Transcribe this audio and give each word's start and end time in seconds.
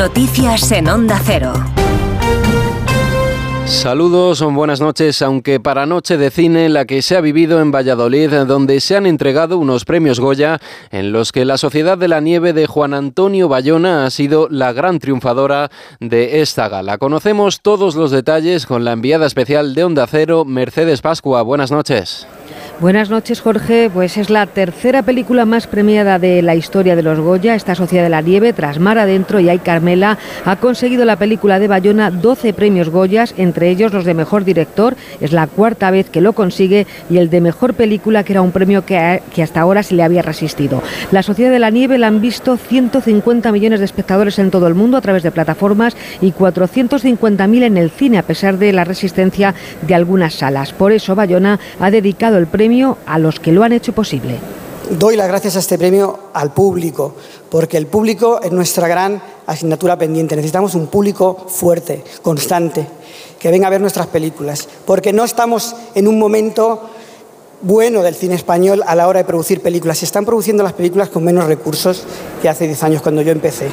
Noticias 0.00 0.72
en 0.72 0.88
Onda 0.88 1.20
Cero. 1.22 1.52
Saludos, 3.66 4.42
buenas 4.42 4.80
noches, 4.80 5.20
aunque 5.20 5.60
para 5.60 5.84
noche 5.84 6.16
de 6.16 6.30
cine 6.30 6.70
la 6.70 6.86
que 6.86 7.02
se 7.02 7.18
ha 7.18 7.20
vivido 7.20 7.60
en 7.60 7.70
Valladolid, 7.70 8.30
donde 8.46 8.80
se 8.80 8.96
han 8.96 9.04
entregado 9.04 9.58
unos 9.58 9.84
premios 9.84 10.18
Goya 10.18 10.58
en 10.90 11.12
los 11.12 11.32
que 11.32 11.44
la 11.44 11.58
Sociedad 11.58 11.98
de 11.98 12.08
la 12.08 12.22
Nieve 12.22 12.54
de 12.54 12.66
Juan 12.66 12.94
Antonio 12.94 13.48
Bayona 13.48 14.06
ha 14.06 14.10
sido 14.10 14.48
la 14.48 14.72
gran 14.72 15.00
triunfadora 15.00 15.70
de 16.00 16.40
esta 16.40 16.70
gala. 16.70 16.96
Conocemos 16.96 17.60
todos 17.60 17.94
los 17.94 18.10
detalles 18.10 18.64
con 18.64 18.86
la 18.86 18.92
enviada 18.92 19.26
especial 19.26 19.74
de 19.74 19.84
Onda 19.84 20.06
Cero, 20.06 20.46
Mercedes 20.46 21.02
Pascua. 21.02 21.42
Buenas 21.42 21.70
noches. 21.70 22.26
Buenas 22.80 23.10
noches, 23.10 23.42
Jorge. 23.42 23.90
Pues 23.92 24.16
es 24.16 24.30
la 24.30 24.46
tercera 24.46 25.02
película 25.02 25.44
más 25.44 25.66
premiada 25.66 26.18
de 26.18 26.40
la 26.40 26.54
historia 26.54 26.96
de 26.96 27.02
los 27.02 27.20
Goya. 27.20 27.54
Esta 27.54 27.74
Sociedad 27.74 28.04
de 28.04 28.08
la 28.08 28.22
Nieve, 28.22 28.54
tras 28.54 28.78
Mar 28.78 28.98
Adentro 28.98 29.38
y 29.38 29.50
Ay 29.50 29.58
Carmela, 29.58 30.16
ha 30.46 30.56
conseguido 30.56 31.04
la 31.04 31.16
película 31.16 31.58
de 31.58 31.68
Bayona 31.68 32.10
12 32.10 32.54
premios 32.54 32.88
Goyas, 32.88 33.34
entre 33.36 33.68
ellos 33.68 33.92
los 33.92 34.06
de 34.06 34.14
Mejor 34.14 34.44
Director. 34.44 34.96
Es 35.20 35.32
la 35.32 35.46
cuarta 35.46 35.90
vez 35.90 36.08
que 36.08 36.22
lo 36.22 36.32
consigue 36.32 36.86
y 37.10 37.18
el 37.18 37.28
de 37.28 37.42
Mejor 37.42 37.74
Película, 37.74 38.24
que 38.24 38.32
era 38.32 38.40
un 38.40 38.50
premio 38.50 38.86
que, 38.86 39.20
que 39.34 39.42
hasta 39.42 39.60
ahora 39.60 39.82
se 39.82 39.94
le 39.94 40.02
había 40.02 40.22
resistido. 40.22 40.82
La 41.12 41.22
Sociedad 41.22 41.50
de 41.50 41.58
la 41.58 41.68
Nieve 41.68 41.98
la 41.98 42.06
han 42.06 42.22
visto 42.22 42.56
150 42.56 43.52
millones 43.52 43.80
de 43.80 43.84
espectadores 43.84 44.38
en 44.38 44.50
todo 44.50 44.66
el 44.66 44.74
mundo 44.74 44.96
a 44.96 45.02
través 45.02 45.22
de 45.22 45.30
plataformas 45.30 45.98
y 46.22 46.32
450.000 46.32 47.62
en 47.62 47.76
el 47.76 47.90
cine, 47.90 48.16
a 48.16 48.22
pesar 48.22 48.56
de 48.56 48.72
la 48.72 48.84
resistencia 48.84 49.54
de 49.86 49.94
algunas 49.94 50.32
salas. 50.32 50.72
Por 50.72 50.92
eso 50.92 51.14
Bayona 51.14 51.60
ha 51.78 51.90
dedicado 51.90 52.38
el 52.38 52.46
premio 52.46 52.69
a 53.06 53.18
los 53.18 53.40
que 53.40 53.50
lo 53.50 53.64
han 53.64 53.72
hecho 53.72 53.92
posible. 53.92 54.38
Doy 54.90 55.16
las 55.16 55.28
gracias 55.28 55.56
a 55.56 55.58
este 55.58 55.76
premio 55.76 56.18
al 56.32 56.52
público, 56.52 57.14
porque 57.50 57.76
el 57.76 57.86
público 57.86 58.40
es 58.40 58.52
nuestra 58.52 58.86
gran 58.86 59.22
asignatura 59.46 59.98
pendiente. 59.98 60.36
Necesitamos 60.36 60.74
un 60.74 60.86
público 60.86 61.46
fuerte, 61.48 62.04
constante, 62.22 62.86
que 63.38 63.50
venga 63.50 63.66
a 63.66 63.70
ver 63.70 63.80
nuestras 63.80 64.06
películas, 64.06 64.68
porque 64.86 65.12
no 65.12 65.24
estamos 65.24 65.74
en 65.94 66.06
un 66.06 66.18
momento 66.18 66.82
bueno 67.62 68.02
del 68.02 68.14
cine 68.14 68.36
español 68.36 68.82
a 68.86 68.94
la 68.94 69.08
hora 69.08 69.18
de 69.18 69.24
producir 69.24 69.60
películas. 69.60 69.98
Se 69.98 70.04
están 70.04 70.24
produciendo 70.24 70.62
las 70.62 70.72
películas 70.72 71.08
con 71.08 71.24
menos 71.24 71.46
recursos 71.46 72.04
que 72.40 72.48
hace 72.48 72.66
10 72.66 72.82
años 72.84 73.02
cuando 73.02 73.22
yo 73.22 73.32
empecé. 73.32 73.68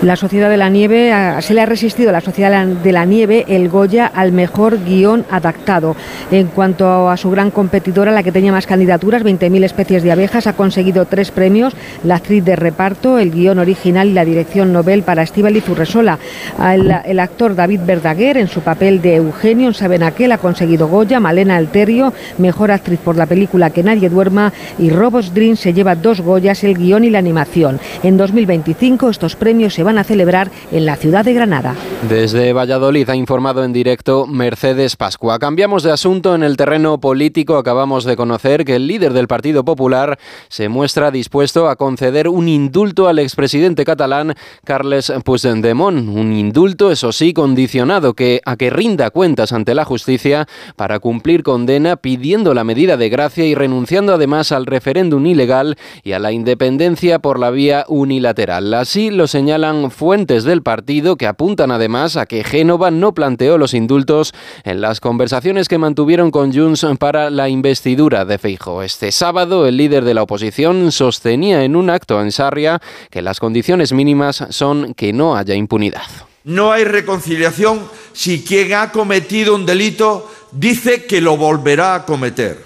La 0.00 0.14
Sociedad 0.14 0.48
de 0.48 0.56
la 0.56 0.68
Nieve, 0.68 1.12
se 1.40 1.54
le 1.54 1.60
ha 1.60 1.66
resistido 1.66 2.10
a 2.10 2.12
la 2.12 2.20
Sociedad 2.20 2.64
de 2.64 2.92
la 2.92 3.04
Nieve 3.04 3.44
el 3.48 3.68
Goya 3.68 4.06
al 4.06 4.30
mejor 4.30 4.84
guion 4.84 5.24
adaptado. 5.28 5.96
En 6.30 6.46
cuanto 6.46 7.10
a 7.10 7.16
su 7.16 7.30
gran 7.32 7.50
competidora, 7.50 8.12
la 8.12 8.22
que 8.22 8.30
tenía 8.30 8.52
más 8.52 8.68
candidaturas, 8.68 9.24
20.000 9.24 9.64
especies 9.64 10.04
de 10.04 10.12
abejas, 10.12 10.46
ha 10.46 10.52
conseguido 10.52 11.06
tres 11.06 11.32
premios, 11.32 11.74
la 12.04 12.14
actriz 12.14 12.44
de 12.44 12.54
reparto, 12.54 13.18
el 13.18 13.32
guion 13.32 13.58
original 13.58 14.06
y 14.06 14.12
la 14.12 14.24
dirección 14.24 14.72
Nobel 14.72 15.02
para 15.02 15.24
y 15.24 15.62
Urresola. 15.68 16.20
El, 16.62 16.94
el, 17.04 17.18
actor 17.18 17.56
David 17.56 17.80
Verdaguer, 17.84 18.36
en 18.36 18.46
su 18.46 18.60
papel 18.60 19.02
de 19.02 19.16
Eugenio 19.16 19.66
en 19.66 19.74
Sabenaquel, 19.74 20.30
ha 20.30 20.38
conseguido 20.38 20.86
Goya, 20.86 21.18
Malena 21.18 21.56
Alterio, 21.56 22.12
mejor 22.38 22.70
actriz 22.70 23.00
por 23.00 23.16
la 23.16 23.26
película 23.26 23.70
Que 23.70 23.82
nadie 23.82 24.08
duerma 24.08 24.52
y 24.78 24.90
Robos 24.90 25.34
Dream 25.34 25.56
se 25.56 25.72
lleva 25.72 25.96
dos 25.96 26.20
Goyas, 26.20 26.62
el 26.62 26.78
guion 26.78 27.02
y 27.02 27.10
la 27.10 27.18
animación. 27.18 27.80
En 28.04 28.16
2025 28.16 29.10
estos 29.10 29.34
premios 29.34 29.74
se 29.74 29.87
van 29.88 29.96
a 29.96 30.04
celebrar 30.04 30.50
en 30.70 30.84
la 30.84 30.96
ciudad 30.96 31.24
de 31.24 31.32
Granada. 31.32 31.74
Desde 32.10 32.52
Valladolid 32.52 33.08
ha 33.08 33.16
informado 33.16 33.64
en 33.64 33.72
directo 33.72 34.26
Mercedes 34.26 34.96
Pascua. 34.96 35.38
Cambiamos 35.38 35.82
de 35.82 35.90
asunto 35.90 36.34
en 36.34 36.42
el 36.42 36.58
terreno 36.58 37.00
político. 37.00 37.56
Acabamos 37.56 38.04
de 38.04 38.14
conocer 38.14 38.66
que 38.66 38.76
el 38.76 38.86
líder 38.86 39.14
del 39.14 39.28
Partido 39.28 39.64
Popular 39.64 40.18
se 40.48 40.68
muestra 40.68 41.10
dispuesto 41.10 41.70
a 41.70 41.76
conceder 41.76 42.28
un 42.28 42.48
indulto 42.48 43.08
al 43.08 43.18
expresidente 43.18 43.86
catalán 43.86 44.34
Carles 44.62 45.10
Puigdemont. 45.24 46.06
Un 46.06 46.34
indulto, 46.34 46.92
eso 46.92 47.10
sí, 47.10 47.32
condicionado 47.32 48.12
que, 48.12 48.42
a 48.44 48.56
que 48.56 48.68
rinda 48.68 49.08
cuentas 49.08 49.54
ante 49.54 49.74
la 49.74 49.86
justicia 49.86 50.46
para 50.76 50.98
cumplir 50.98 51.42
condena 51.42 51.96
pidiendo 51.96 52.52
la 52.52 52.62
medida 52.62 52.98
de 52.98 53.08
gracia 53.08 53.46
y 53.46 53.54
renunciando 53.54 54.12
además 54.12 54.52
al 54.52 54.66
referéndum 54.66 55.24
ilegal 55.24 55.78
y 56.02 56.12
a 56.12 56.18
la 56.18 56.30
independencia 56.30 57.20
por 57.20 57.38
la 57.38 57.50
vía 57.50 57.86
unilateral. 57.88 58.74
Así 58.74 59.10
lo 59.10 59.26
señalan 59.26 59.77
fuentes 59.90 60.44
del 60.44 60.62
partido 60.62 61.16
que 61.16 61.26
apuntan 61.26 61.70
además 61.70 62.16
a 62.16 62.26
que 62.26 62.44
Génova 62.44 62.90
no 62.90 63.14
planteó 63.14 63.58
los 63.58 63.74
indultos 63.74 64.34
en 64.64 64.80
las 64.80 65.00
conversaciones 65.00 65.68
que 65.68 65.78
mantuvieron 65.78 66.30
con 66.30 66.52
Junts 66.52 66.86
para 66.98 67.30
la 67.30 67.48
investidura 67.48 68.24
de 68.24 68.38
Feijo. 68.38 68.82
Este 68.82 69.12
sábado 69.12 69.66
el 69.66 69.76
líder 69.76 70.04
de 70.04 70.14
la 70.14 70.22
oposición 70.22 70.92
sostenía 70.92 71.64
en 71.64 71.76
un 71.76 71.90
acto 71.90 72.20
en 72.20 72.32
Sarria 72.32 72.80
que 73.10 73.22
las 73.22 73.40
condiciones 73.40 73.92
mínimas 73.92 74.44
son 74.50 74.94
que 74.94 75.12
no 75.12 75.36
haya 75.36 75.54
impunidad. 75.54 76.02
No 76.44 76.72
hay 76.72 76.84
reconciliación 76.84 77.80
si 78.12 78.42
quien 78.42 78.72
ha 78.72 78.90
cometido 78.90 79.54
un 79.54 79.66
delito 79.66 80.30
dice 80.52 81.04
que 81.04 81.20
lo 81.20 81.36
volverá 81.36 81.94
a 81.94 82.06
cometer. 82.06 82.64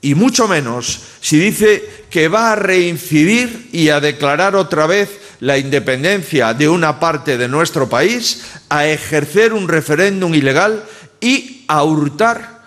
Y 0.00 0.14
mucho 0.14 0.48
menos 0.48 1.00
si 1.20 1.38
dice 1.38 2.04
que 2.10 2.28
va 2.28 2.52
a 2.52 2.56
reincidir 2.56 3.68
y 3.72 3.88
a 3.88 4.00
declarar 4.00 4.56
otra 4.56 4.86
vez 4.86 5.21
la 5.42 5.58
independencia 5.58 6.54
de 6.54 6.68
una 6.68 7.00
parte 7.00 7.36
de 7.36 7.48
nuestro 7.48 7.88
país, 7.88 8.44
a 8.68 8.86
ejercer 8.86 9.52
un 9.52 9.66
referéndum 9.66 10.32
ilegal 10.32 10.84
y 11.20 11.64
a 11.66 11.82
hurtar 11.82 12.61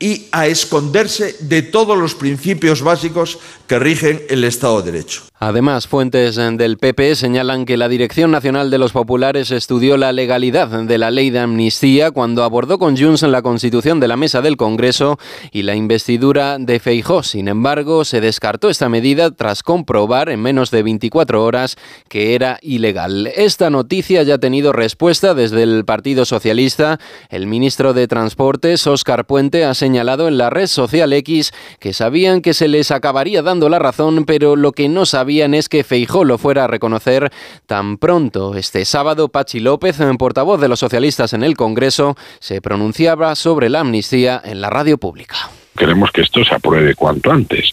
y 0.00 0.26
a 0.32 0.46
esconderse 0.46 1.36
de 1.40 1.60
todos 1.60 1.96
los 1.96 2.14
principios 2.14 2.82
básicos 2.82 3.38
que 3.66 3.78
rigen 3.78 4.22
el 4.30 4.42
Estado 4.44 4.80
de 4.82 4.90
Derecho. 4.90 5.22
Además, 5.38 5.86
fuentes 5.86 6.36
del 6.36 6.76
PP 6.76 7.14
señalan 7.14 7.64
que 7.64 7.76
la 7.76 7.88
Dirección 7.88 8.30
Nacional 8.30 8.70
de 8.70 8.78
los 8.78 8.92
Populares 8.92 9.50
estudió 9.50 9.96
la 9.96 10.12
legalidad 10.12 10.68
de 10.68 10.98
la 10.98 11.10
ley 11.10 11.30
de 11.30 11.38
amnistía 11.38 12.10
cuando 12.10 12.44
abordó 12.44 12.78
con 12.78 12.96
Junts 12.96 13.22
la 13.22 13.42
constitución 13.42 14.00
de 14.00 14.08
la 14.08 14.16
mesa 14.16 14.42
del 14.42 14.56
Congreso 14.56 15.18
y 15.52 15.62
la 15.62 15.74
investidura 15.74 16.58
de 16.58 16.80
Feijó. 16.80 17.22
Sin 17.22 17.48
embargo, 17.48 18.04
se 18.04 18.20
descartó 18.20 18.68
esta 18.70 18.88
medida 18.88 19.30
tras 19.30 19.62
comprobar 19.62 20.28
en 20.30 20.40
menos 20.40 20.70
de 20.70 20.82
24 20.82 21.44
horas 21.44 21.76
que 22.08 22.34
era 22.34 22.58
ilegal. 22.62 23.26
Esta 23.28 23.70
noticia 23.70 24.22
ya 24.22 24.34
ha 24.34 24.38
tenido 24.38 24.72
respuesta 24.72 25.34
desde 25.34 25.62
el 25.62 25.84
Partido 25.84 26.24
Socialista. 26.24 26.98
El 27.28 27.46
ministro 27.46 27.94
de 27.94 28.08
Transportes, 28.08 28.86
Óscar 28.86 29.26
Puente, 29.26 29.64
ha 29.64 29.74
señalado 29.74 29.89
en 29.94 30.38
la 30.38 30.50
red 30.50 30.66
social 30.66 31.12
X 31.12 31.52
que 31.78 31.92
sabían 31.92 32.40
que 32.42 32.54
se 32.54 32.68
les 32.68 32.90
acabaría 32.90 33.42
dando 33.42 33.68
la 33.68 33.78
razón, 33.78 34.24
pero 34.24 34.56
lo 34.56 34.72
que 34.72 34.88
no 34.88 35.06
sabían 35.06 35.54
es 35.54 35.68
que 35.68 35.84
Feijó 35.84 36.24
lo 36.24 36.38
fuera 36.38 36.64
a 36.64 36.66
reconocer 36.66 37.30
tan 37.66 37.98
pronto. 37.98 38.54
Este 38.54 38.84
sábado, 38.84 39.28
Pachi 39.28 39.60
López, 39.60 40.00
portavoz 40.18 40.60
de 40.60 40.68
los 40.68 40.80
socialistas 40.80 41.32
en 41.32 41.42
el 41.42 41.56
Congreso, 41.56 42.16
se 42.38 42.60
pronunciaba 42.60 43.34
sobre 43.34 43.68
la 43.68 43.80
amnistía 43.80 44.40
en 44.44 44.60
la 44.60 44.70
radio 44.70 44.98
pública. 44.98 45.36
Queremos 45.76 46.10
que 46.10 46.22
esto 46.22 46.44
se 46.44 46.54
apruebe 46.54 46.94
cuanto 46.94 47.30
antes, 47.30 47.72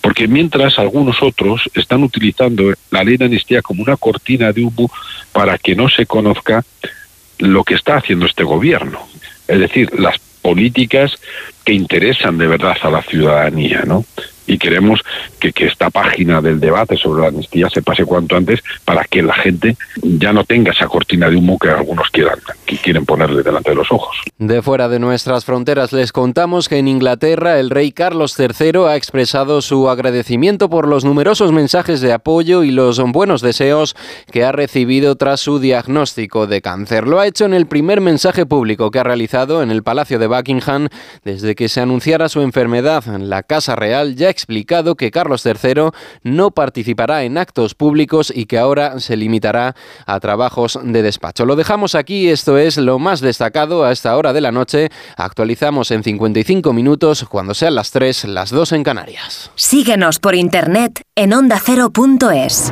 porque 0.00 0.28
mientras 0.28 0.78
algunos 0.78 1.22
otros 1.22 1.68
están 1.74 2.02
utilizando 2.02 2.72
la 2.90 3.02
ley 3.02 3.16
de 3.16 3.24
amnistía 3.24 3.62
como 3.62 3.82
una 3.82 3.96
cortina 3.96 4.52
de 4.52 4.62
humo 4.62 4.90
para 5.32 5.58
que 5.58 5.74
no 5.74 5.88
se 5.88 6.06
conozca 6.06 6.64
lo 7.38 7.64
que 7.64 7.74
está 7.74 7.96
haciendo 7.96 8.26
este 8.26 8.44
gobierno. 8.44 9.00
Es 9.48 9.58
decir, 9.58 9.90
las 9.98 10.20
políticas 10.42 11.18
que 11.64 11.72
interesan 11.72 12.38
de 12.38 12.46
verdad 12.46 12.76
a 12.82 12.90
la 12.90 13.02
ciudadanía, 13.02 13.82
¿no? 13.86 14.04
y 14.46 14.58
queremos 14.58 15.00
que, 15.38 15.52
que, 15.52 15.66
esta 15.66 15.90
página 15.90 16.42
del 16.42 16.58
debate 16.58 16.96
sobre 16.96 17.22
la 17.22 17.28
amnistía 17.28 17.68
se 17.70 17.82
pase 17.82 18.04
cuanto 18.04 18.36
antes 18.36 18.60
para 18.84 19.04
que 19.04 19.22
la 19.22 19.34
gente 19.34 19.76
ya 20.02 20.32
no 20.32 20.42
tenga 20.42 20.72
esa 20.72 20.88
cortina 20.88 21.30
de 21.30 21.36
humo 21.36 21.56
que 21.56 21.68
algunos 21.68 22.10
quieran, 22.10 22.40
que 22.70 22.78
quieren 22.78 23.04
ponerle 23.04 23.42
delante 23.42 23.70
de 23.70 23.76
los 23.76 23.90
ojos. 23.90 24.16
De 24.38 24.62
fuera 24.62 24.88
de 24.88 24.98
nuestras 24.98 25.44
fronteras 25.44 25.92
les 25.92 26.12
contamos 26.12 26.68
que 26.68 26.78
en 26.78 26.88
Inglaterra 26.88 27.58
el 27.58 27.70
rey 27.70 27.90
Carlos 27.92 28.38
III 28.38 28.86
ha 28.86 28.96
expresado 28.96 29.60
su 29.60 29.88
agradecimiento 29.90 30.70
por 30.70 30.86
los 30.86 31.04
numerosos 31.04 31.52
mensajes 31.52 32.00
de 32.00 32.12
apoyo 32.12 32.62
y 32.62 32.70
los 32.70 33.00
buenos 33.12 33.42
deseos 33.42 33.96
que 34.30 34.44
ha 34.44 34.52
recibido 34.52 35.16
tras 35.16 35.40
su 35.40 35.58
diagnóstico 35.58 36.46
de 36.46 36.62
cáncer. 36.62 37.08
Lo 37.08 37.18
ha 37.18 37.26
hecho 37.26 37.44
en 37.44 37.54
el 37.54 37.66
primer 37.66 38.00
mensaje 38.00 38.46
público 38.46 38.90
que 38.90 39.00
ha 39.00 39.04
realizado 39.04 39.62
en 39.62 39.70
el 39.70 39.82
Palacio 39.82 40.18
de 40.18 40.28
Buckingham 40.28 40.88
desde 41.24 41.54
que 41.54 41.68
se 41.68 41.80
anunciara 41.80 42.28
su 42.28 42.40
enfermedad. 42.40 43.02
en 43.08 43.30
La 43.30 43.42
Casa 43.42 43.74
Real 43.74 44.14
ya 44.14 44.30
explicado 44.30 44.94
que 44.94 45.10
Carlos 45.10 45.44
III 45.44 45.90
no 46.22 46.52
participará 46.52 47.24
en 47.24 47.36
actos 47.36 47.74
públicos 47.74 48.32
y 48.34 48.46
que 48.46 48.58
ahora 48.58 49.00
se 49.00 49.16
limitará 49.16 49.74
a 50.06 50.20
trabajos 50.20 50.78
de 50.82 51.02
despacho. 51.02 51.46
Lo 51.46 51.56
dejamos 51.56 51.94
aquí, 51.94 52.28
esto 52.28 52.59
es 52.60 52.76
lo 52.76 52.98
más 52.98 53.20
destacado 53.20 53.84
a 53.84 53.92
esta 53.92 54.16
hora 54.16 54.32
de 54.32 54.40
la 54.40 54.52
noche. 54.52 54.90
Actualizamos 55.16 55.90
en 55.90 56.02
55 56.02 56.72
minutos 56.72 57.24
cuando 57.28 57.54
sean 57.54 57.74
las 57.74 57.90
3, 57.90 58.24
las 58.24 58.50
2 58.50 58.72
en 58.72 58.84
Canarias. 58.84 59.50
Síguenos 59.54 60.18
por 60.18 60.34
internet 60.34 61.02
en 61.14 61.32
ondacero.es. 61.32 62.70